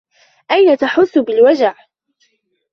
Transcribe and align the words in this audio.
أين 0.51 0.77
تحس 0.77 1.17
بالوجع؟ 1.17 1.75